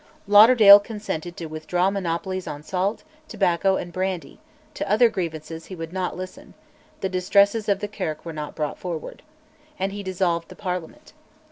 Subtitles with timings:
[0.25, 4.39] Lauderdale consented to withdraw monopolies on salt, tobacco, and brandy;
[4.73, 6.55] to other grievances he would not listen
[7.01, 9.21] (the distresses of the Kirk were not brought forward),
[9.77, 11.13] and he dissolved the Parliament.